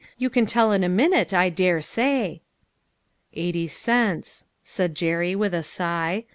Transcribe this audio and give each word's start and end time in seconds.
You 0.17 0.31
can 0.31 0.47
tell 0.47 0.71
in 0.71 0.83
a 0.83 0.89
minute, 0.89 1.31
I 1.31 1.49
dare 1.49 1.79
say."" 1.79 2.41
Eighty 3.35 3.67
cents," 3.67 4.45
said 4.63 4.95
Jerry 4.95 5.35
with 5.35 5.53
a 5.53 5.61
sigh. 5.61 6.25